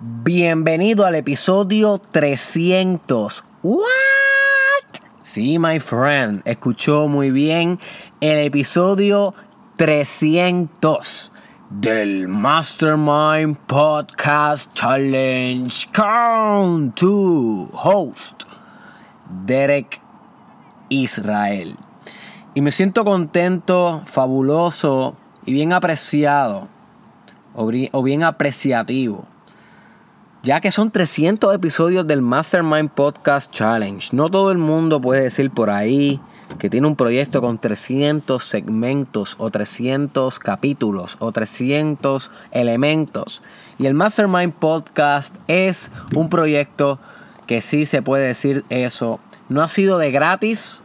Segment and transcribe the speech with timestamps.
[0.00, 3.44] Bienvenido al episodio 300.
[3.64, 3.82] ¿What?
[5.22, 7.80] Sí, my friend, escuchó muy bien
[8.20, 9.34] el episodio
[9.74, 11.32] 300
[11.70, 18.44] del Mastermind Podcast Challenge Count to host
[19.46, 20.00] Derek
[20.90, 21.76] Israel.
[22.54, 26.68] Y me siento contento, fabuloso y bien apreciado
[27.52, 29.26] o bien apreciativo
[30.48, 34.16] ya que son 300 episodios del Mastermind Podcast Challenge.
[34.16, 36.22] No todo el mundo puede decir por ahí
[36.58, 43.42] que tiene un proyecto con 300 segmentos o 300 capítulos o 300 elementos.
[43.78, 46.98] Y el Mastermind Podcast es un proyecto
[47.46, 49.20] que sí se puede decir eso.
[49.50, 50.80] No ha sido de gratis,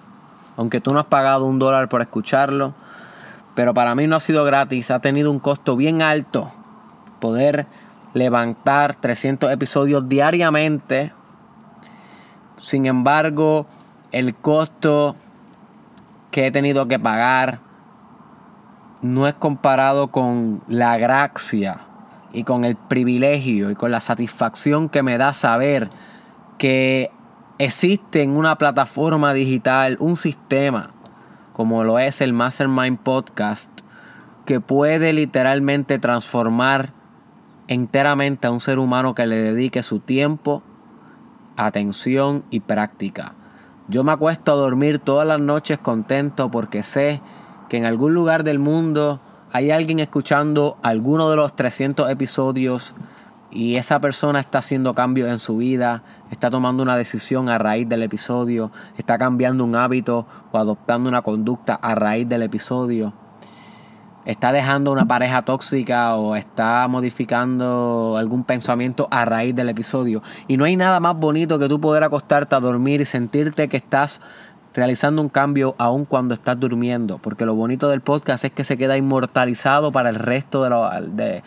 [0.58, 2.74] aunque tú no has pagado un dólar por escucharlo.
[3.56, 6.52] Pero para mí no ha sido gratis, ha tenido un costo bien alto
[7.24, 7.68] poder
[8.14, 11.14] levantar 300 episodios diariamente.
[12.58, 13.68] Sin embargo,
[14.12, 15.16] el costo
[16.32, 17.60] que he tenido que pagar
[19.02, 21.82] no es comparado con la gracia
[22.32, 25.90] y con el privilegio y con la satisfacción que me da saber
[26.58, 27.12] que
[27.58, 30.92] existe en una plataforma digital un sistema
[31.54, 33.70] como lo es el Mastermind Podcast
[34.46, 36.94] que puede literalmente transformar
[37.68, 40.64] enteramente a un ser humano que le dedique su tiempo,
[41.56, 43.36] atención y práctica.
[43.88, 47.22] Yo me acuesto a dormir todas las noches contento porque sé
[47.70, 52.96] que en algún lugar del mundo hay alguien escuchando alguno de los 300 episodios
[53.52, 57.88] y esa persona está haciendo cambios en su vida, está tomando una decisión a raíz
[57.88, 63.14] del episodio, está cambiando un hábito o adoptando una conducta a raíz del episodio
[64.26, 70.22] está dejando una pareja tóxica o está modificando algún pensamiento a raíz del episodio.
[70.48, 73.78] Y no hay nada más bonito que tú poder acostarte a dormir y sentirte que
[73.78, 74.22] estás
[74.74, 77.20] realizando un cambio aun cuando estás durmiendo.
[77.20, 81.44] Porque lo bonito del podcast es que se queda inmortalizado para el resto de,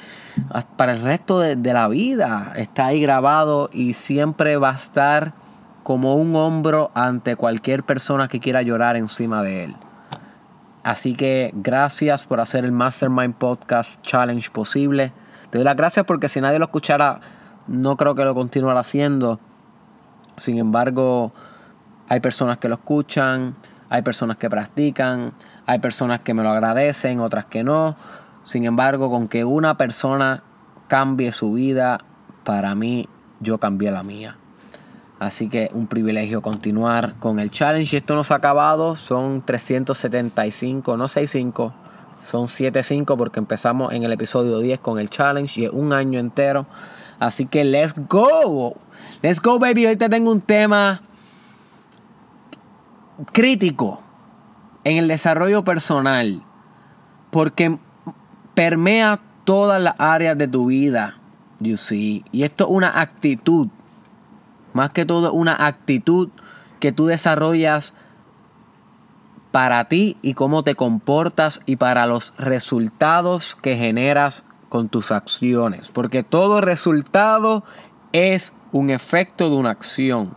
[0.77, 2.53] para el resto de, de la vida.
[2.57, 5.35] Está ahí grabado y siempre va a estar
[5.83, 9.77] como un hombro ante cualquier persona que quiera llorar encima de él.
[10.87, 15.13] Así que gracias por hacer el Mastermind Podcast Challenge posible.
[15.51, 17.21] Te doy las gracias porque si nadie lo escuchara,
[17.67, 19.41] no creo que lo continuara haciendo.
[20.37, 21.33] Sin embargo,
[22.09, 23.57] hay personas que lo escuchan,
[23.91, 25.33] hay personas que practican,
[25.67, 27.97] hay personas que me lo agradecen, otras que no.
[28.45, 30.45] Sin embargo, con que una persona
[30.87, 31.99] cambie su vida,
[32.45, 33.09] para mí
[33.41, 34.37] yo cambié la mía.
[35.19, 37.97] Así que un privilegio continuar con el challenge.
[37.97, 41.73] Y esto no se ha acabado, son 375, no 65,
[42.23, 46.19] son 75 porque empezamos en el episodio 10 con el challenge y es un año
[46.19, 46.67] entero.
[47.19, 48.77] Así que let's go.
[49.23, 49.87] Let's go, baby.
[49.87, 51.01] Hoy te tengo un tema
[53.33, 54.03] crítico
[54.85, 56.43] en el desarrollo personal
[57.31, 57.79] porque
[58.55, 61.19] permea todas las áreas de tu vida.
[61.61, 62.23] You see.
[62.33, 63.69] Y esto es una actitud
[64.77, 66.29] más que todo una actitud
[66.79, 67.95] que tú desarrollas
[69.51, 75.89] para ti y cómo te comportas y para los resultados que generas con tus acciones.
[75.89, 77.65] Porque todo resultado
[78.13, 80.35] es un efecto de una acción.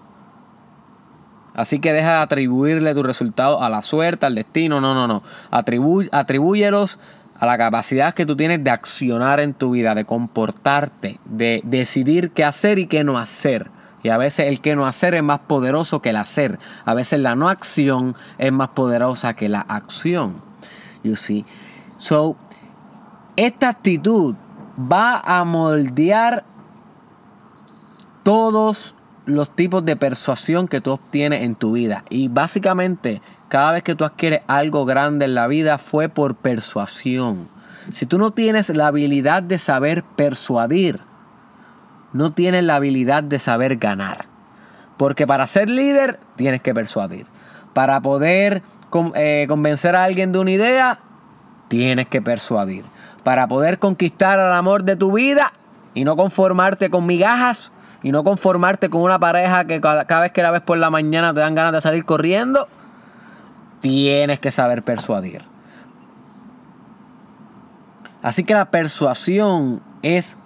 [1.54, 4.80] Así que deja de atribuirle tu resultado a la suerte, al destino.
[4.80, 5.22] No, no, no.
[5.52, 7.00] atribúyelos
[7.38, 12.32] a la capacidad que tú tienes de accionar en tu vida, de comportarte, de decidir
[12.32, 13.70] qué hacer y qué no hacer.
[14.04, 16.60] Y a veces el que no hacer es más poderoso que el hacer.
[16.86, 20.42] A veces la no acción es más poderosa que la acción.
[21.04, 21.46] You see.
[21.98, 22.38] So,
[23.36, 24.36] esta actitud
[24.80, 26.46] va a moldear
[28.24, 28.96] todos
[29.26, 32.04] los tipos de persuasión que tú obtienes en tu vida.
[32.10, 37.50] Y básicamente, cada vez que tú adquieres algo grande en la vida fue por persuasión.
[37.92, 41.00] Si tú no tienes la habilidad de saber persuadir,
[42.14, 44.26] no tienes la habilidad de saber ganar.
[44.98, 47.26] Porque para ser líder tienes que persuadir.
[47.74, 48.62] Para poder
[49.16, 51.00] eh, convencer a alguien de una idea,
[51.68, 52.84] tienes que persuadir.
[53.24, 55.54] Para poder conquistar el amor de tu vida
[55.94, 57.72] y no conformarte con migajas
[58.04, 61.34] y no conformarte con una pareja que cada vez que la ves por la mañana
[61.34, 62.68] te dan ganas de salir corriendo,
[63.80, 65.44] tienes que saber persuadir.
[68.22, 70.38] Así que la persuasión es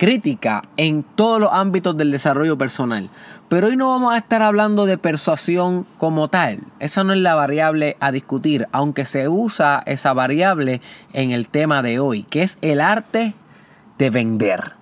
[0.00, 3.10] crítica en todos los ámbitos del desarrollo personal.
[3.50, 6.60] Pero hoy no vamos a estar hablando de persuasión como tal.
[6.78, 10.80] Esa no es la variable a discutir, aunque se usa esa variable
[11.12, 13.34] en el tema de hoy, que es el arte
[13.98, 14.72] de vender.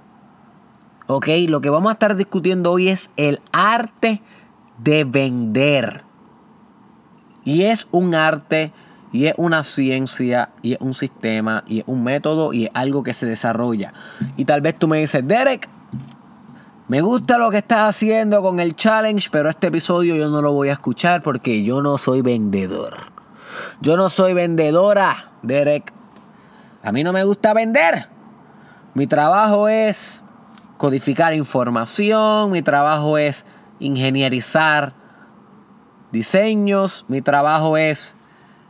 [1.09, 1.27] ¿Ok?
[1.49, 4.23] Lo que vamos a estar discutiendo hoy es el arte
[4.79, 6.05] de vender.
[7.43, 8.73] Y es un arte,
[9.13, 13.03] y es una ciencia, y es un sistema, y es un método, y es algo
[13.03, 13.93] que se desarrolla.
[14.37, 15.69] Y tal vez tú me dices, Derek,
[16.89, 20.53] me gusta lo que estás haciendo con el challenge, pero este episodio yo no lo
[20.53, 22.97] voy a escuchar porque yo no soy vendedor.
[23.81, 25.93] Yo no soy vendedora, Derek.
[26.83, 28.09] A mí no me gusta vender.
[28.95, 30.23] Mi trabajo es
[30.77, 33.45] codificar información, mi trabajo es
[33.81, 34.95] ingenierizar
[36.11, 38.17] diseños, mi trabajo es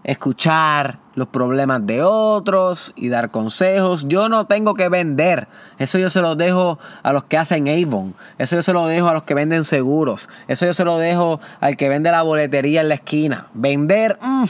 [0.05, 4.07] escuchar los problemas de otros y dar consejos.
[4.09, 5.49] Yo no tengo que vender.
[5.79, 8.15] Eso yo se lo dejo a los que hacen Avon.
[8.39, 10.29] Eso yo se lo dejo a los que venden seguros.
[10.47, 13.49] Eso yo se lo dejo al que vende la boletería en la esquina.
[13.53, 14.45] Vender, mm,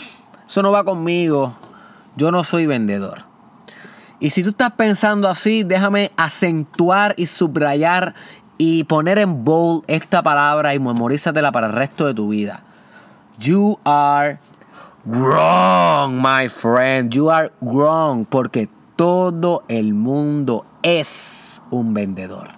[0.46, 1.56] eso no va conmigo.
[2.16, 3.24] Yo no soy vendedor.
[4.20, 8.14] Y si tú estás pensando así, déjame acentuar y subrayar
[8.58, 12.64] y poner en bold esta palabra y memorízatela para el resto de tu vida.
[13.38, 14.40] You are
[15.08, 17.10] wrong, my friend.
[17.12, 22.48] You are wrong porque todo el mundo es un vendedor.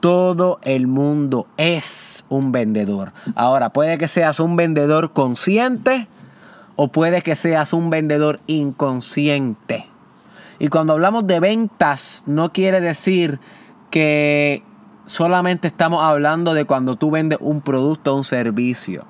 [0.00, 3.12] Todo el mundo es un vendedor.
[3.34, 6.08] Ahora, puede que seas un vendedor consciente
[6.76, 9.88] o puede que seas un vendedor inconsciente.
[10.58, 13.40] Y cuando hablamos de ventas, no quiere decir
[13.90, 14.62] que
[15.06, 19.06] solamente estamos hablando de cuando tú vendes un producto o un servicio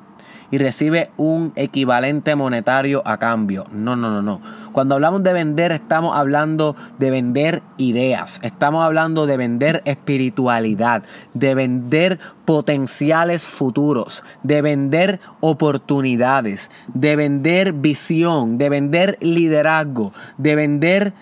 [0.51, 3.67] y recibe un equivalente monetario a cambio.
[3.73, 4.41] No, no, no, no.
[4.73, 11.03] Cuando hablamos de vender estamos hablando de vender ideas, estamos hablando de vender espiritualidad,
[11.33, 21.15] de vender potenciales futuros, de vender oportunidades, de vender visión, de vender liderazgo, de vender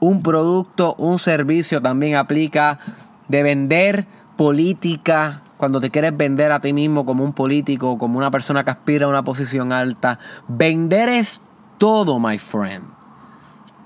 [0.00, 2.78] un producto, un servicio también aplica,
[3.28, 4.06] de vender
[4.36, 8.70] política, cuando te quieres vender a ti mismo como un político, como una persona que
[8.70, 10.18] aspira a una posición alta.
[10.48, 11.40] Vender es
[11.78, 12.84] todo, my friend.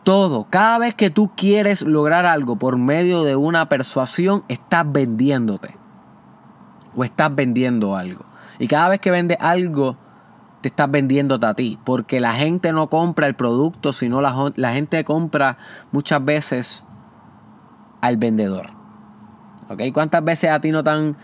[0.03, 0.47] Todo.
[0.51, 5.77] Cada vez que tú quieres lograr algo por medio de una persuasión, estás vendiéndote.
[6.97, 8.25] O estás vendiendo algo.
[8.59, 9.97] Y cada vez que vendes algo,
[10.63, 11.79] te estás vendiéndote a ti.
[11.85, 15.57] Porque la gente no compra el producto, sino la, la gente compra
[15.93, 16.85] muchas veces
[18.01, 18.71] al vendedor.
[19.69, 19.83] ¿Ok?
[19.93, 21.17] ¿Cuántas veces a ti no tan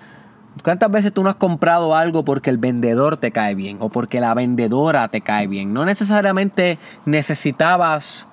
[0.63, 4.21] ¿Cuántas veces tú no has comprado algo porque el vendedor te cae bien o porque
[4.21, 5.73] la vendedora te cae bien?
[5.73, 8.27] No necesariamente necesitabas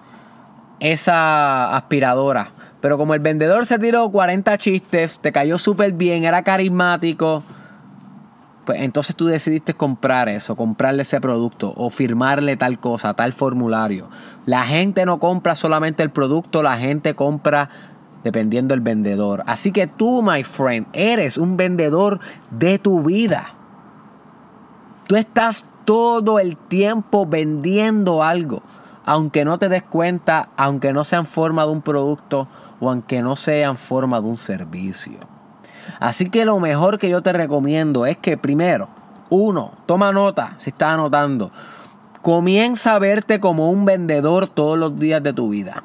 [0.80, 6.44] esa aspiradora, pero como el vendedor se tiró 40 chistes, te cayó súper bien, era
[6.44, 7.44] carismático,
[8.66, 14.10] pues entonces tú decidiste comprar eso, comprarle ese producto o firmarle tal cosa, tal formulario.
[14.46, 17.70] La gente no compra solamente el producto, la gente compra
[18.24, 19.44] dependiendo del vendedor.
[19.48, 22.20] Así que tú, my friend, eres un vendedor
[22.52, 23.54] de tu vida.
[25.08, 28.64] Tú estás todo el tiempo vendiendo algo,
[29.06, 32.48] aunque no te des cuenta, aunque no sea en forma de un producto
[32.80, 35.20] o aunque no sea en forma de un servicio.
[36.00, 38.88] Así que lo mejor que yo te recomiendo es que primero,
[39.30, 41.52] uno, toma nota si estás anotando,
[42.22, 45.84] comienza a verte como un vendedor todos los días de tu vida.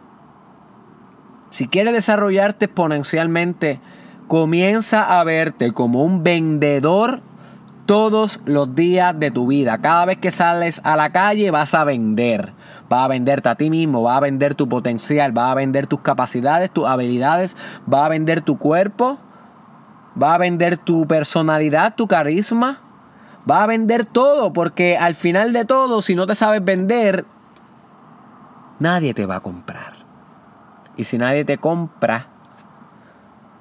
[1.50, 3.81] Si quieres desarrollarte exponencialmente,
[4.27, 7.22] comienza a verte como un vendedor
[7.87, 9.79] todos los días de tu vida.
[9.79, 12.53] Cada vez que sales a la calle vas a vender.
[12.91, 16.01] Vas a venderte a ti mismo, vas a vender tu potencial, vas a vender tus
[16.01, 17.56] capacidades, tus habilidades,
[17.87, 19.19] vas a vender tu cuerpo,
[20.15, 22.82] vas a vender tu personalidad, tu carisma.
[23.46, 27.25] Vas a vender todo porque al final de todo, si no te sabes vender,
[28.79, 29.97] nadie te va a comprar.
[30.98, 32.26] Y si nadie te compra,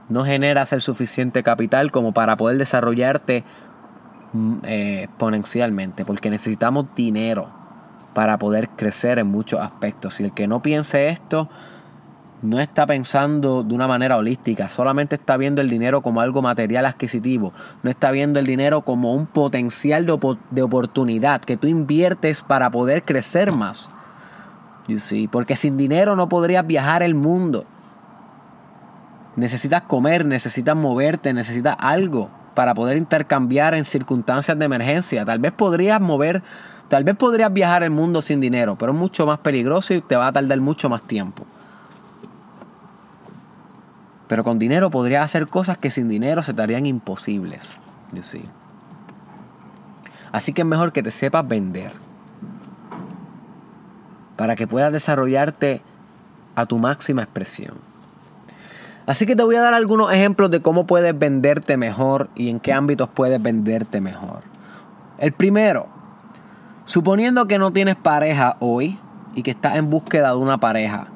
[0.09, 3.45] no generas el suficiente capital como para poder desarrollarte
[4.33, 7.49] mm, eh, exponencialmente, porque necesitamos dinero
[8.13, 10.15] para poder crecer en muchos aspectos.
[10.15, 11.47] Si el que no piense esto,
[12.41, 16.87] no está pensando de una manera holística, solamente está viendo el dinero como algo material
[16.87, 17.51] adquisitivo,
[17.83, 22.71] no está viendo el dinero como un potencial de, de oportunidad que tú inviertes para
[22.71, 23.91] poder crecer más.
[25.31, 27.65] Porque sin dinero no podrías viajar el mundo.
[29.35, 35.25] Necesitas comer, necesitas moverte, necesitas algo para poder intercambiar en circunstancias de emergencia.
[35.25, 36.41] Tal vez podrías mover,
[36.87, 40.15] tal vez podrías viajar el mundo sin dinero, pero es mucho más peligroso y te
[40.15, 41.45] va a tardar mucho más tiempo.
[44.27, 47.79] Pero con dinero podrías hacer cosas que sin dinero se te harían imposibles.
[50.31, 52.06] Así que es mejor que te sepas vender
[54.37, 55.81] para que puedas desarrollarte
[56.55, 57.75] a tu máxima expresión.
[59.05, 62.59] Así que te voy a dar algunos ejemplos de cómo puedes venderte mejor y en
[62.59, 64.41] qué ámbitos puedes venderte mejor.
[65.17, 65.87] El primero,
[66.85, 68.99] suponiendo que no tienes pareja hoy
[69.33, 71.07] y que estás en búsqueda de una pareja,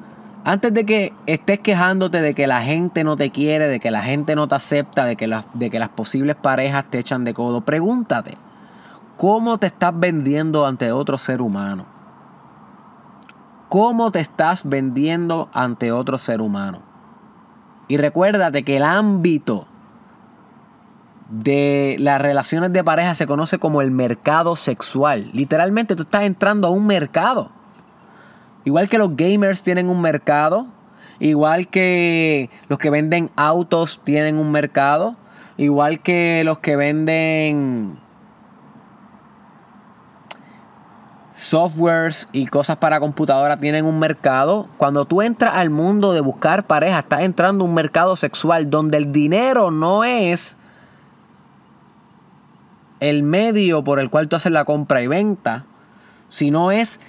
[0.44, 4.02] antes de que estés quejándote de que la gente no te quiere, de que la
[4.02, 7.34] gente no te acepta, de que, las, de que las posibles parejas te echan de
[7.34, 8.38] codo, pregúntate,
[9.18, 11.91] ¿cómo te estás vendiendo ante otro ser humano?
[13.72, 16.82] ¿Cómo te estás vendiendo ante otro ser humano?
[17.88, 19.66] Y recuérdate que el ámbito
[21.30, 25.30] de las relaciones de pareja se conoce como el mercado sexual.
[25.32, 27.50] Literalmente tú estás entrando a un mercado.
[28.66, 30.66] Igual que los gamers tienen un mercado,
[31.18, 35.16] igual que los que venden autos tienen un mercado,
[35.56, 38.01] igual que los que venden
[41.42, 44.68] softwares y cosas para computadora tienen un mercado.
[44.78, 48.98] Cuando tú entras al mundo de buscar pareja, estás entrando a un mercado sexual donde
[48.98, 50.56] el dinero no es
[53.00, 55.64] el medio por el cual tú haces la compra y venta,
[56.28, 57.00] sino es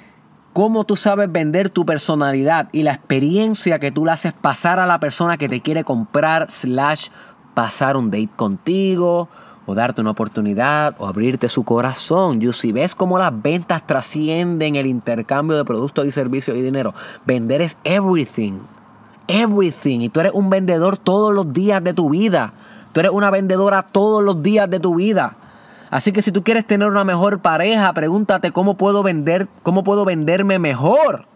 [0.51, 4.87] cómo tú sabes vender tu personalidad y la experiencia que tú le haces pasar a
[4.87, 7.09] la persona que te quiere comprar, slash,
[7.53, 9.29] pasar un date contigo,
[9.65, 12.41] o darte una oportunidad, o abrirte su corazón.
[12.41, 16.93] Y si ves cómo las ventas trascienden el intercambio de productos y servicios y dinero,
[17.25, 18.59] vender es everything.
[19.27, 20.01] Everything.
[20.01, 22.53] Y tú eres un vendedor todos los días de tu vida.
[22.91, 25.37] Tú eres una vendedora todos los días de tu vida.
[25.89, 30.05] Así que si tú quieres tener una mejor pareja, pregúntate cómo puedo vender, cómo puedo
[30.05, 31.27] venderme mejor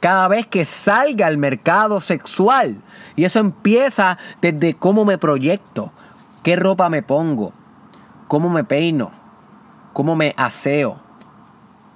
[0.00, 2.82] cada vez que salga al mercado sexual.
[3.16, 5.92] Y eso empieza desde cómo me proyecto,
[6.46, 7.52] qué ropa me pongo,
[8.28, 9.10] cómo me peino,
[9.92, 11.00] cómo me aseo.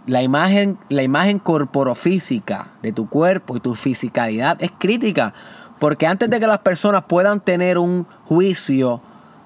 [0.08, 5.34] La imagen, la imagen corporofísica de tu cuerpo y tu fisicalidad es crítica.
[5.78, 9.00] Porque antes de que las personas puedan tener un juicio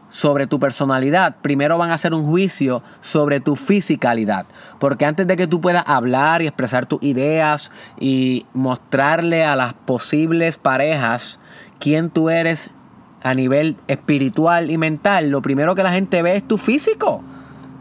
[0.09, 4.47] sobre tu personalidad, primero van a hacer un juicio sobre tu fisicalidad.
[4.79, 7.71] Porque antes de que tú puedas hablar y expresar tus ideas
[8.01, 11.41] y mostrarle a las posibles parejas
[11.79, 12.71] quién tú eres
[13.25, 17.25] a nivel espiritual y mental, lo primero que la gente ve es tu físico.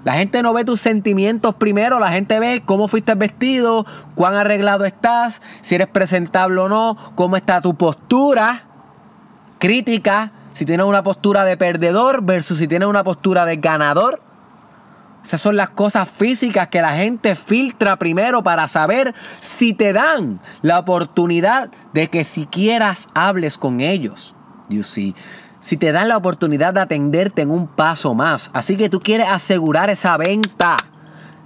[0.04, 3.86] La gente no ve tus sentimientos primero, la gente ve cómo fuiste vestido,
[4.16, 8.64] cuán arreglado estás, si eres presentable o no, cómo está tu postura
[9.60, 14.22] crítica si tienes una postura de perdedor versus si tienes una postura de ganador.
[15.24, 20.42] Esas son las cosas físicas que la gente filtra primero para saber si te dan
[20.62, 24.36] la oportunidad de que siquiera hables con ellos.
[24.70, 25.16] You see.
[25.60, 28.52] Si te dan la oportunidad de atenderte en un paso más.
[28.54, 30.76] Así que tú quieres asegurar esa venta.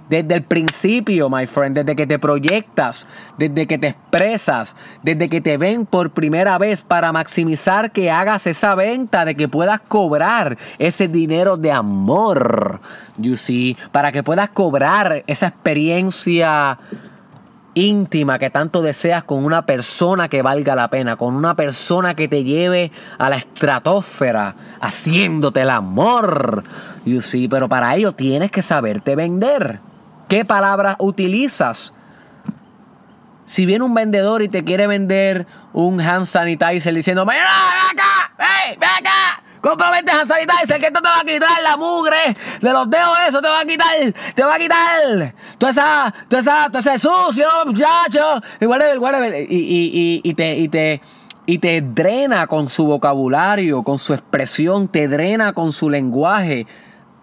[0.08, 3.06] Desde el principio, my friend, desde que te proyectas,
[3.36, 8.46] desde que te expresas, desde que te ven por primera vez para maximizar que hagas
[8.46, 12.80] esa venta, de que puedas cobrar ese dinero de amor,
[13.18, 16.78] you see, para que puedas cobrar esa experiencia
[17.74, 22.28] íntima que tanto deseas con una persona que valga la pena, con una persona que
[22.28, 26.64] te lleve a la estratosfera, haciéndote el amor.
[27.04, 29.80] You see, pero para ello tienes que saberte vender.
[30.28, 31.94] ¿Qué palabras utilizas?
[33.46, 38.76] Si viene un vendedor y te quiere vender un hand sanitizer diciendo, ven acá, ¡Ey,
[38.78, 42.36] ven acá, este hand sanitizer que esto te va a quitar la mugre.
[42.60, 45.34] De los dedos, eso te va a quitar, te va a quitar.
[45.58, 50.34] Toda esa, toda esa, todo ese sucio, muchacho, y whatever, whatever, y, y, y, y
[50.34, 51.00] te, y te,
[51.46, 56.66] y te drena con su vocabulario, con su expresión, te drena con su lenguaje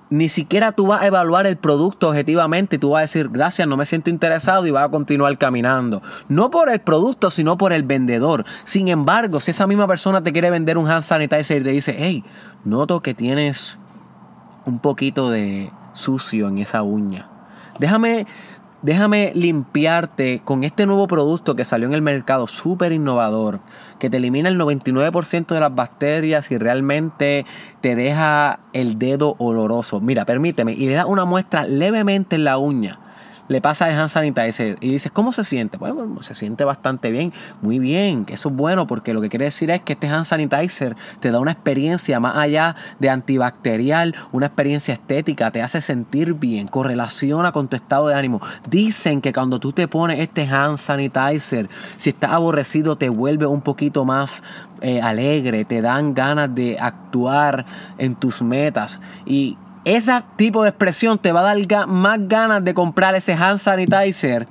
[0.10, 3.68] ni siquiera tú vas a evaluar el producto objetivamente y tú vas a decir, gracias,
[3.68, 6.02] no me siento interesado y vas a continuar caminando.
[6.30, 8.46] No por el producto, sino por el vendedor.
[8.64, 11.96] Sin embargo, si esa misma persona te quiere vender un hand sanitizer y te dice,
[11.98, 12.24] hey,
[12.64, 13.80] noto que tienes
[14.66, 17.30] un poquito de sucio en esa uña.
[17.80, 18.26] Déjame
[18.86, 23.60] déjame limpiarte con este nuevo producto que salió en el mercado, súper innovador,
[23.98, 27.48] que te elimina el 99% de las bacterias y realmente
[27.82, 30.02] te deja el dedo oloroso.
[30.02, 33.00] Mira, permíteme, y le da una muestra levemente en la uña
[33.48, 35.78] le pasa el hand sanitizer y dices, ¿cómo se siente?
[35.78, 39.70] Bueno, se siente bastante bien, muy bien, eso es bueno porque lo que quiere decir
[39.72, 44.94] es que este hand sanitizer te da una experiencia más allá de antibacterial, una experiencia
[44.94, 48.42] estética, te hace sentir bien, correlaciona con tu estado de ánimo.
[48.70, 53.62] Dicen que cuando tú te pones este hand sanitizer, si estás aborrecido te vuelve un
[53.62, 54.44] poquito más
[54.82, 57.66] eh, alegre, te dan ganas de actuar
[57.98, 62.74] en tus metas y ese tipo de expresión te va a dar más ganas de
[62.74, 64.48] comprar ese hand sanitizer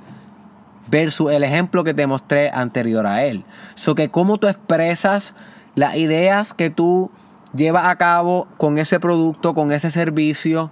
[0.87, 3.43] versus el ejemplo que te mostré anterior a él.
[3.75, 5.35] So que cómo tú expresas
[5.75, 7.11] las ideas que tú
[7.53, 10.71] llevas a cabo con ese producto, con ese servicio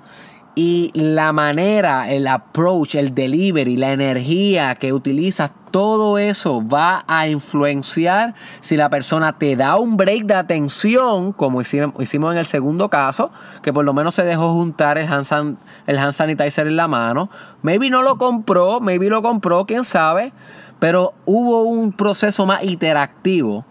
[0.55, 7.27] y la manera, el approach, el delivery, la energía que utilizas, todo eso va a
[7.27, 12.89] influenciar si la persona te da un break de atención, como hicimos, en el segundo
[12.89, 13.31] caso,
[13.63, 15.57] que por lo menos se dejó juntar el hand,
[15.87, 17.29] el hand sanitizer en la mano.
[17.63, 20.31] Maybe no lo compró, maybe lo compró, quién sabe,
[20.77, 23.65] pero hubo un proceso más interactivo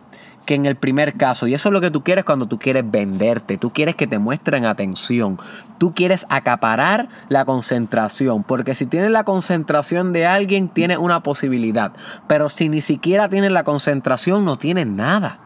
[0.45, 1.47] que en el primer caso.
[1.47, 3.59] Y eso es lo que tú quieres cuando tú quieres venderte.
[3.59, 5.39] Tú quieres que te muestren atención.
[5.79, 8.43] Tú quieres acaparar la concentración.
[8.43, 11.93] Porque si tienes la concentración de alguien, tienes una posibilidad.
[12.27, 15.39] Pero si ni siquiera tienes la concentración, no tienes nada.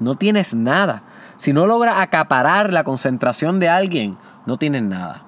[0.00, 1.02] No tienes nada.
[1.36, 5.24] Si no logras acaparar la concentración de alguien, no tienes nada.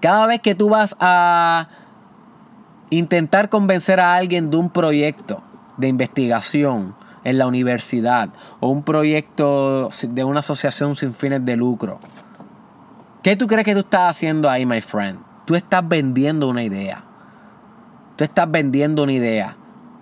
[0.00, 1.68] Cada vez que tú vas a
[2.90, 5.42] intentar convencer a alguien de un proyecto,
[5.78, 6.94] de investigación
[7.24, 8.30] en la universidad
[8.60, 12.00] o un proyecto de una asociación sin fines de lucro.
[13.22, 15.20] ¿Qué tú crees que tú estás haciendo ahí, my friend?
[15.44, 17.04] Tú estás vendiendo una idea.
[18.16, 19.56] Tú estás vendiendo una idea.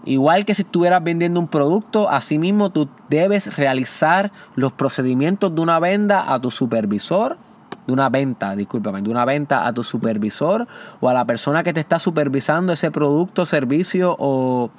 [0.04, 5.80] Igual que si estuvieras vendiendo un producto, asimismo tú debes realizar los procedimientos de una
[5.80, 7.38] venta a tu supervisor,
[7.86, 10.66] de una venta, discúlpame, de una venta a tu supervisor
[11.00, 14.70] o a la persona que te está supervisando ese producto, servicio o,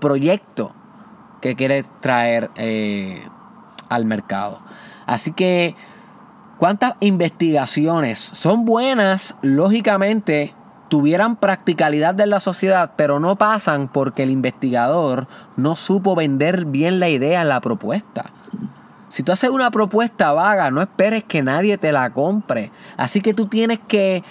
[0.00, 0.72] proyecto
[1.40, 3.22] que quieres traer eh,
[3.88, 4.60] al mercado.
[5.06, 5.74] Así que,
[6.58, 9.36] ¿cuántas investigaciones son buenas?
[9.42, 10.54] Lógicamente,
[10.88, 17.00] tuvieran practicalidad de la sociedad, pero no pasan porque el investigador no supo vender bien
[17.00, 18.32] la idea, la propuesta.
[19.16, 22.70] Si tú haces una propuesta vaga, no esperes que nadie te la compre.
[22.98, 24.22] Así que tú tienes que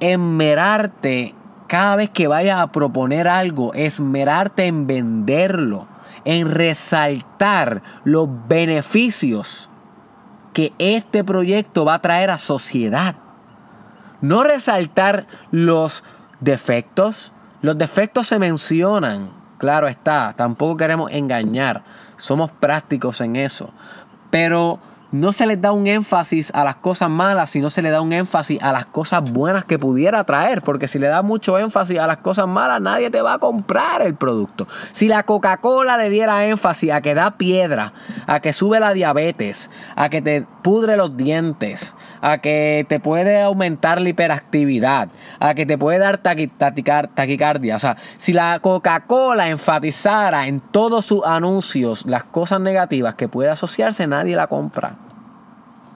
[0.00, 1.36] esmerarte
[1.68, 5.86] cada vez que vayas a proponer algo, esmerarte en venderlo,
[6.24, 9.70] en resaltar los beneficios
[10.52, 13.14] que este proyecto va a traer a sociedad.
[14.22, 16.02] No resaltar los
[16.40, 17.32] defectos.
[17.60, 21.84] Los defectos se mencionan, claro está, tampoco queremos engañar,
[22.16, 23.72] somos prácticos en eso
[24.32, 24.80] pero
[25.12, 28.14] no se les da un énfasis a las cosas malas, sino se le da un
[28.14, 32.06] énfasis a las cosas buenas que pudiera traer, porque si le da mucho énfasis a
[32.06, 34.66] las cosas malas, nadie te va a comprar el producto.
[34.92, 37.92] Si la Coca-Cola le diera énfasis a que da piedra,
[38.26, 43.42] a que sube la diabetes, a que te pudre los dientes, a que te puede
[43.42, 45.08] aumentar la hiperactividad,
[45.40, 51.22] a que te puede dar taquicardia, o sea, si la Coca-Cola enfatizara en todos sus
[51.24, 55.01] anuncios las cosas negativas que puede asociarse, nadie la compra.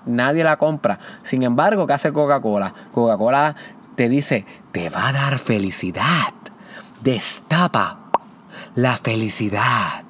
[0.07, 0.99] Nadie la compra.
[1.23, 2.73] Sin embargo, ¿qué hace Coca-Cola?
[2.93, 3.55] Coca-Cola
[3.97, 6.33] te dice, te va a dar felicidad.
[7.03, 7.99] Destapa
[8.75, 10.05] la felicidad.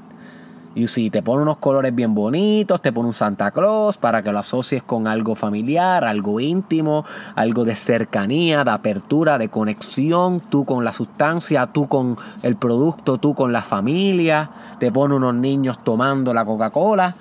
[0.75, 4.31] Y si te pone unos colores bien bonitos, te pone un Santa Claus para que
[4.31, 10.67] lo asocies con algo familiar, algo íntimo, algo de cercanía, de apertura, de conexión, tú
[10.67, 15.83] con la sustancia, tú con el producto, tú con la familia, te pone unos niños
[15.83, 17.17] tomando la Coca-Cola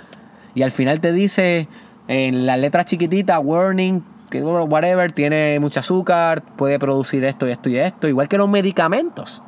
[0.53, 1.69] y al final te dice,
[2.07, 7.69] en las letras chiquititas, warning, que whatever, tiene mucho azúcar, puede producir esto y esto
[7.69, 9.41] y esto, igual que los medicamentos.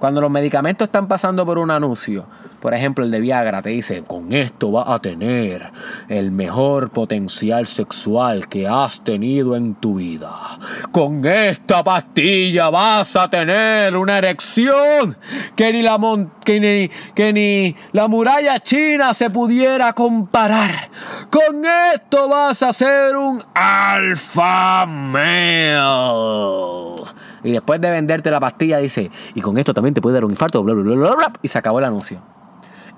[0.00, 2.24] Cuando los medicamentos están pasando por un anuncio,
[2.58, 5.70] por ejemplo el de Viagra, te dice, con esto vas a tener
[6.08, 10.32] el mejor potencial sexual que has tenido en tu vida.
[10.90, 15.18] Con esta pastilla vas a tener una erección
[15.54, 15.98] que ni la,
[16.46, 20.88] que que ni la muralla china se pudiera comparar.
[21.28, 25.76] Con esto vas a ser un alfa male.
[27.42, 30.30] Y después de venderte la pastilla, dice, y con esto también te puede dar un
[30.30, 32.20] infarto, bla, bla, bla, bla, y se acabó el anuncio.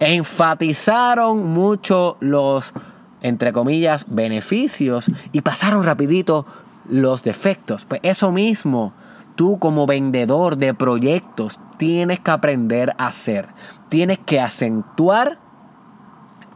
[0.01, 2.73] Enfatizaron mucho los,
[3.21, 6.47] entre comillas, beneficios y pasaron rapidito
[6.89, 7.85] los defectos.
[7.85, 8.93] Pues eso mismo,
[9.37, 13.49] tú como vendedor de proyectos tienes que aprender a hacer.
[13.89, 15.39] Tienes que acentuar,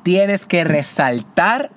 [0.03, 1.76] tienes que resaltar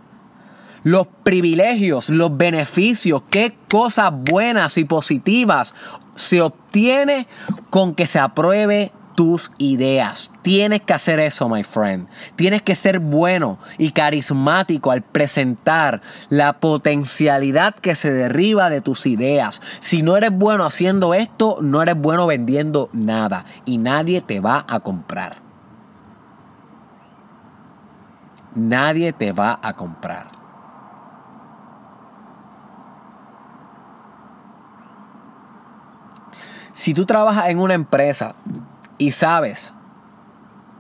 [0.84, 5.74] los privilegios, los beneficios, qué cosas buenas y positivas
[6.16, 7.28] se obtiene
[7.70, 10.32] con que se apruebe tus ideas.
[10.44, 12.08] Tienes que hacer eso, my friend.
[12.38, 19.06] Tienes que ser bueno y carismático al presentar la potencialidad que se derriba de tus
[19.06, 19.62] ideas.
[19.82, 24.66] Si no eres bueno haciendo esto, no eres bueno vendiendo nada y nadie te va
[24.70, 25.42] a comprar.
[28.56, 30.39] Nadie te va a comprar.
[36.80, 38.36] Si tú trabajas en una empresa
[38.98, 39.74] y sabes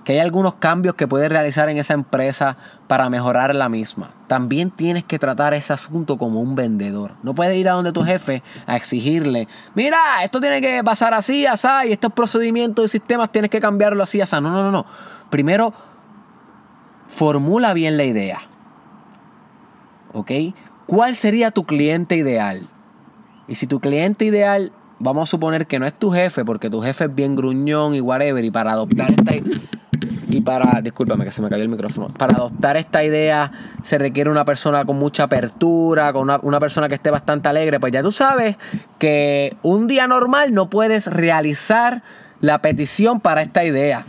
[0.05, 2.55] que hay algunos cambios que puedes realizar en esa empresa
[2.88, 4.12] para mejorar la misma.
[4.27, 7.15] También tienes que tratar ese asunto como un vendedor.
[7.21, 11.45] No puedes ir a donde tu jefe a exigirle, mira, esto tiene que pasar así,
[11.45, 14.33] así, y estos procedimientos y sistemas tienes que cambiarlo así, así.
[14.38, 14.85] No, no, no, no.
[15.29, 15.73] Primero,
[17.07, 18.39] formula bien la idea.
[20.13, 20.31] ¿Ok?
[20.85, 22.69] ¿Cuál sería tu cliente ideal?
[23.49, 26.81] Y si tu cliente ideal, vamos a suponer que no es tu jefe, porque tu
[26.81, 29.33] jefe es bien gruñón y whatever, y para adoptar esta
[30.31, 34.29] y para, discúlpame que se me cayó el micrófono, para adoptar esta idea se requiere
[34.29, 38.12] una persona con mucha apertura, con una, persona que esté bastante alegre, pues ya tú
[38.12, 38.55] sabes
[38.99, 42.03] que un día normal no puedes realizar
[42.41, 44.05] la petición para esta idea.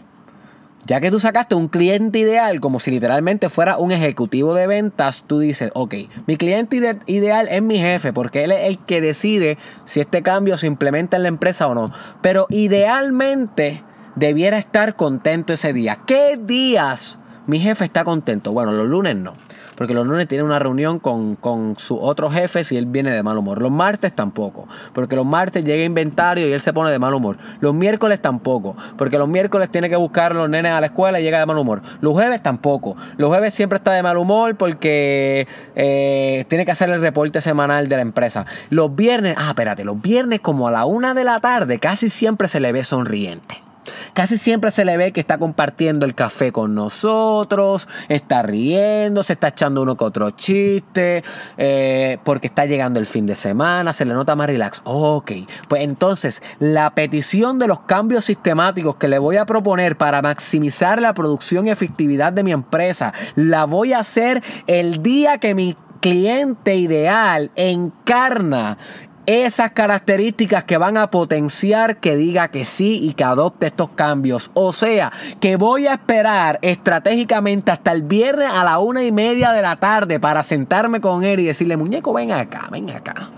[0.87, 5.25] Ya que tú sacaste un cliente ideal como si literalmente fuera un ejecutivo de ventas,
[5.27, 5.95] tú dices, ok,
[6.27, 10.57] mi cliente ideal es mi jefe porque él es el que decide si este cambio
[10.57, 11.93] se implementa en la empresa o no.
[12.23, 13.85] Pero idealmente
[14.17, 15.99] debiera estar contento ese día.
[16.07, 18.53] ¿Qué días mi jefe está contento?
[18.53, 19.35] Bueno, los lunes no.
[19.81, 23.39] Porque los lunes tiene una reunión con, su otro jefe si él viene de mal
[23.39, 23.63] humor.
[23.63, 24.69] Los martes tampoco.
[24.93, 27.39] Porque los martes llega inventario y él se pone de mal humor.
[27.61, 28.77] Los miércoles tampoco.
[28.99, 31.47] Porque los miércoles tiene que buscar a los nenes a la escuela y llega de
[31.47, 31.81] mal humor.
[32.03, 32.95] Los jueves tampoco.
[33.17, 37.89] Los jueves siempre está de mal humor porque eh, tiene que hacer el reporte semanal
[37.89, 38.45] de la empresa.
[38.69, 42.49] Los viernes, ah, espérate, los viernes como a la una de la tarde casi siempre
[42.49, 43.70] se le ve sonriente.
[44.13, 49.35] Casi siempre se le ve que está compartiendo el café con nosotros, está riendo, se
[49.35, 51.23] está echando uno que otro chiste,
[51.57, 54.83] eh, porque está llegando el fin de semana, se le nota más relax.
[54.85, 55.33] Ok,
[55.69, 61.01] pues entonces la petición de los cambios sistemáticos que le voy a proponer para maximizar
[61.01, 65.77] la producción y efectividad de mi empresa, la voy a hacer el día que mi
[66.01, 68.79] cliente ideal encarna
[69.27, 74.51] esas características que van a potenciar que diga que sí y que adopte estos cambios.
[74.55, 79.53] O sea, que voy a esperar estratégicamente hasta el viernes a la una y media
[79.53, 83.31] de la tarde para sentarme con él y decirle, muñeco, ven acá, ven acá.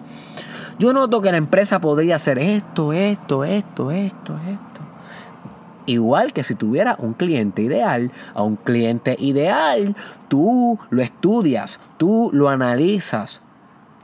[0.79, 4.81] Yo noto que la empresa podría hacer esto, esto, esto, esto, esto.
[5.87, 9.97] Igual que si tuviera un cliente ideal, a un cliente ideal,
[10.29, 13.43] tú lo estudias, tú lo analizas,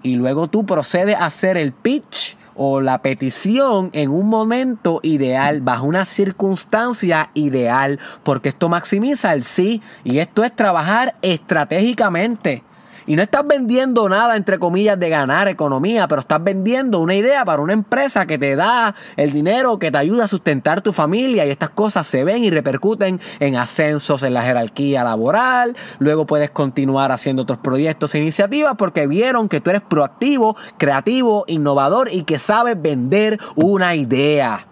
[0.03, 5.61] y luego tú procedes a hacer el pitch o la petición en un momento ideal,
[5.61, 12.65] bajo una circunstancia ideal, porque esto maximiza el sí y esto es trabajar estratégicamente.
[13.09, 17.43] Y no estás vendiendo nada, entre comillas, de ganar economía, pero estás vendiendo una idea
[17.43, 21.47] para una empresa que te da el dinero, que te ayuda a sustentar tu familia.
[21.47, 25.75] Y estas cosas se ven y repercuten en ascensos en la jerarquía laboral.
[25.99, 31.45] Luego puedes continuar haciendo otros proyectos e iniciativas porque vieron que tú eres proactivo, creativo,
[31.47, 34.67] innovador y que sabes vender una idea.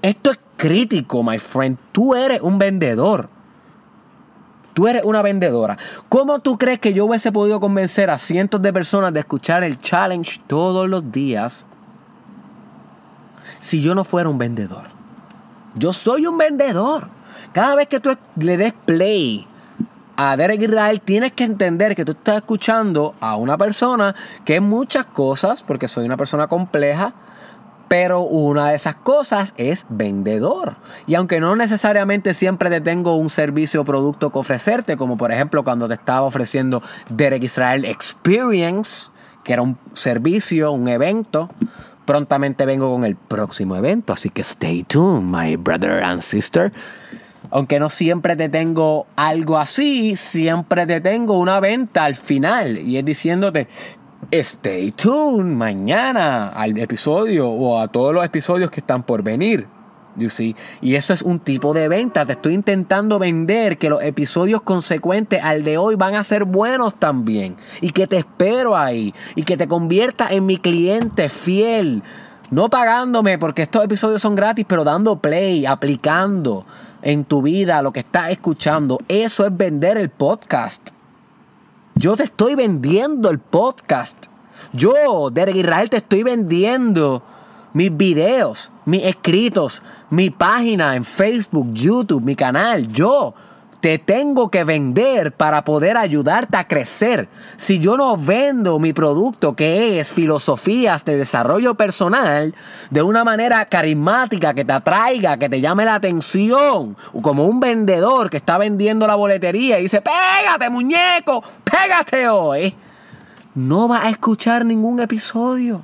[0.00, 1.76] Esto es crítico, my friend.
[1.92, 3.35] Tú eres un vendedor.
[4.76, 5.78] Tú eres una vendedora.
[6.10, 9.80] ¿Cómo tú crees que yo hubiese podido convencer a cientos de personas de escuchar el
[9.80, 11.64] challenge todos los días
[13.58, 14.82] si yo no fuera un vendedor?
[15.76, 17.08] Yo soy un vendedor.
[17.54, 19.46] Cada vez que tú le des play
[20.14, 24.62] a Derek Israel, tienes que entender que tú estás escuchando a una persona que es
[24.62, 27.14] muchas cosas, porque soy una persona compleja,
[27.88, 30.76] pero una de esas cosas es vendedor.
[31.06, 35.32] Y aunque no necesariamente siempre te tengo un servicio o producto que ofrecerte, como por
[35.32, 39.10] ejemplo cuando te estaba ofreciendo Derek Israel Experience,
[39.44, 41.48] que era un servicio, un evento,
[42.04, 44.12] prontamente vengo con el próximo evento.
[44.12, 46.72] Así que stay tuned, my brother and sister.
[47.50, 52.78] Aunque no siempre te tengo algo así, siempre te tengo una venta al final.
[52.78, 53.68] Y es diciéndote,
[54.32, 59.68] Stay tuned mañana al episodio o a todos los episodios que están por venir.
[60.16, 60.56] You see?
[60.80, 62.24] Y eso es un tipo de venta.
[62.24, 66.96] Te estoy intentando vender que los episodios consecuentes al de hoy van a ser buenos
[66.96, 67.56] también.
[67.80, 69.14] Y que te espero ahí.
[69.36, 72.02] Y que te convierta en mi cliente fiel.
[72.50, 76.64] No pagándome porque estos episodios son gratis, pero dando play, aplicando
[77.02, 78.98] en tu vida lo que estás escuchando.
[79.08, 80.95] Eso es vender el podcast.
[81.98, 84.26] Yo te estoy vendiendo el podcast.
[84.74, 87.22] Yo, Derek Israel, te estoy vendiendo
[87.72, 92.86] mis videos, mis escritos, mi página en Facebook, YouTube, mi canal.
[92.88, 93.32] Yo
[93.86, 97.28] te tengo que vender para poder ayudarte a crecer.
[97.56, 102.52] Si yo no vendo mi producto, que es filosofías de desarrollo personal,
[102.90, 108.28] de una manera carismática, que te atraiga, que te llame la atención, como un vendedor
[108.28, 112.74] que está vendiendo la boletería y dice, pégate muñeco, pégate hoy,
[113.54, 115.82] no vas a escuchar ningún episodio.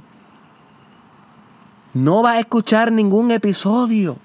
[1.95, 4.19] no vas a escuchar ningún episodio.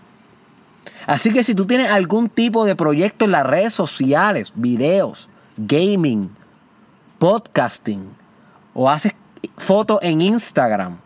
[1.07, 6.29] Así que si tú tienes algún tipo de proyecto en las redes sociales, videos, gaming,
[7.17, 8.09] podcasting,
[8.73, 9.13] o haces
[9.55, 10.97] fotos en Instagram,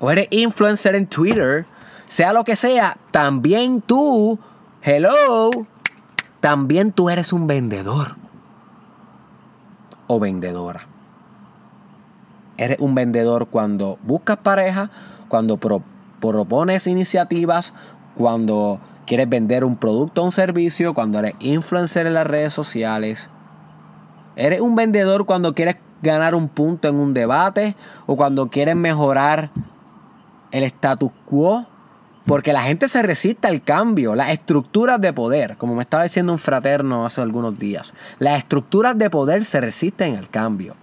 [0.00, 1.64] o eres influencer en Twitter,
[2.06, 4.38] sea lo que sea, también tú,
[4.82, 5.50] hello,
[6.40, 8.16] también tú eres un vendedor
[10.08, 10.88] o vendedora.
[12.56, 14.90] Eres un vendedor cuando buscas pareja,
[15.28, 17.74] cuando propones iniciativas,
[18.16, 23.30] cuando quieres vender un producto o un servicio, cuando eres influencer en las redes sociales.
[24.34, 27.76] Eres un vendedor cuando quieres ganar un punto en un debate
[28.06, 29.50] o cuando quieres mejorar
[30.50, 31.66] el status quo.
[32.24, 36.32] Porque la gente se resiste al cambio, las estructuras de poder, como me estaba diciendo
[36.32, 40.74] un fraterno hace algunos días, las estructuras de poder se resisten al cambio.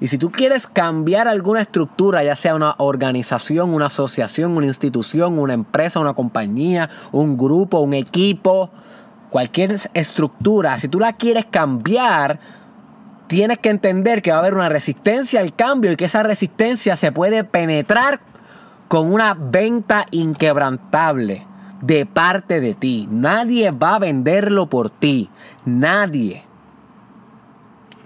[0.00, 5.38] Y si tú quieres cambiar alguna estructura, ya sea una organización, una asociación, una institución,
[5.38, 8.70] una empresa, una compañía, un grupo, un equipo,
[9.30, 12.40] cualquier estructura, si tú la quieres cambiar,
[13.26, 16.96] tienes que entender que va a haber una resistencia al cambio y que esa resistencia
[16.96, 18.20] se puede penetrar
[18.88, 21.46] con una venta inquebrantable
[21.82, 23.06] de parte de ti.
[23.10, 25.30] Nadie va a venderlo por ti.
[25.64, 26.47] Nadie.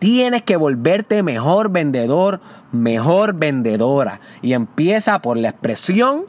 [0.03, 2.41] Tienes que volverte mejor vendedor,
[2.73, 4.19] mejor vendedora.
[4.41, 6.25] Y empieza por la expresión,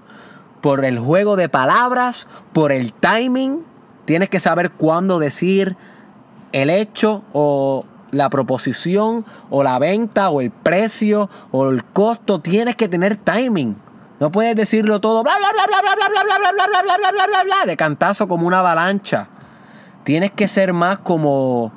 [0.62, 3.66] por el juego de palabras, por el timing.
[4.06, 5.76] Tienes que saber cuándo decir
[6.52, 12.42] el hecho o la proposición o la venta o el precio o el costo.
[12.42, 13.76] Tienes que tener timing.
[14.20, 16.98] No puedes decirlo todo bla bla bla bla bla bla bla bla bla bla bla
[16.98, 19.30] bla bla bla bla de cantazo como una avalancha.
[20.04, 21.72] Tienes que ser más como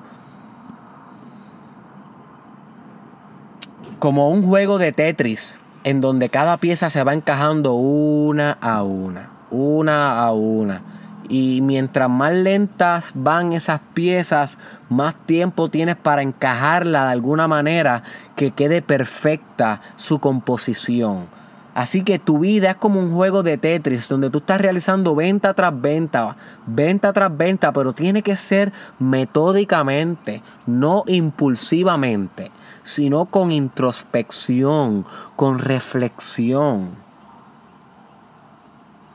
[4.07, 9.31] como un juego de Tetris, en donde cada pieza se va encajando una a una,
[9.51, 10.81] una a una.
[11.29, 18.05] Y mientras más lentas van esas piezas, más tiempo tienes para encajarla de alguna manera
[18.37, 21.27] que quede perfecta su composición.
[21.75, 25.53] Así que tu vida es como un juego de Tetris donde tú estás realizando venta
[25.53, 32.53] tras venta, venta tras venta, pero tiene que ser metódicamente, no impulsivamente
[32.87, 36.91] sino con introspección, con reflexión.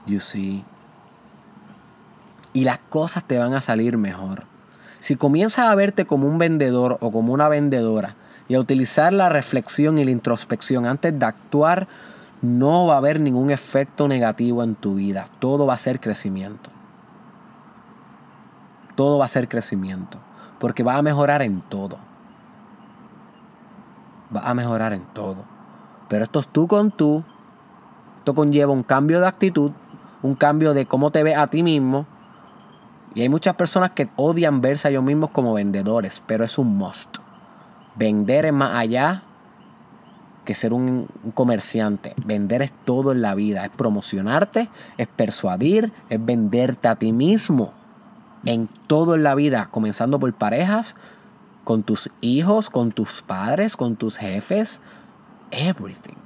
[0.06, 0.66] You see.
[2.52, 4.44] Y las cosas te van a salir mejor.
[5.00, 8.16] Si comienzas a verte como un vendedor o como una vendedora
[8.50, 11.88] y a utilizar la reflexión y la introspección antes de actuar,
[12.42, 15.28] no va a haber ningún efecto negativo en tu vida.
[15.40, 16.70] Todo va a ser crecimiento.
[18.96, 20.18] Todo va a ser crecimiento.
[20.60, 22.11] Porque va a mejorar en todo
[24.32, 25.44] vas a mejorar en todo.
[26.08, 27.24] Pero esto es tú con tú.
[28.20, 29.72] Esto conlleva un cambio de actitud,
[30.22, 32.06] un cambio de cómo te ves a ti mismo.
[33.14, 36.78] Y hay muchas personas que odian verse a ellos mismos como vendedores, pero es un
[36.78, 37.18] must.
[37.96, 39.24] Vender es más allá
[40.46, 42.14] que ser un, comerciante.
[42.26, 43.66] Vender es todo en la vida.
[43.66, 47.74] Es promocionarte, es persuadir, es venderte a ti mismo.
[48.46, 50.96] En todo en la vida, comenzando por parejas,
[51.64, 54.82] con tus hijos, con tus padres, con tus jefes,
[55.52, 56.18] everything.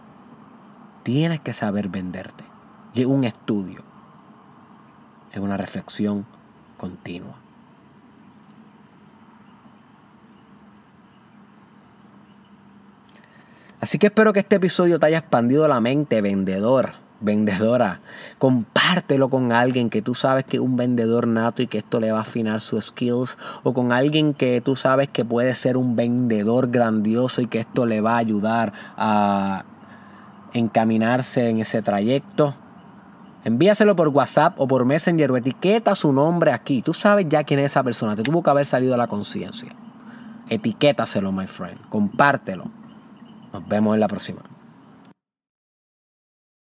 [1.04, 2.44] Tienes que saber venderte.
[2.94, 3.84] Y un estudio,
[5.32, 6.26] es una reflexión
[6.78, 7.36] continua.
[13.82, 18.02] Así que espero que este episodio te haya expandido la mente, vendedor vendedora,
[18.38, 22.12] compártelo con alguien que tú sabes que es un vendedor nato y que esto le
[22.12, 25.96] va a afinar sus skills, o con alguien que tú sabes que puede ser un
[25.96, 29.66] vendedor grandioso y que esto le va a ayudar a
[30.54, 32.56] encaminarse en ese trayecto.
[33.44, 36.82] Envíaselo por WhatsApp o por Messenger o etiqueta su nombre aquí.
[36.82, 38.16] Tú sabes ya quién es esa persona.
[38.16, 39.72] Te tuvo que haber salido a la conciencia.
[40.50, 41.78] Etiquétaselo, my friend.
[41.90, 42.66] Compártelo.
[43.54, 44.55] Nos vemos en la próxima.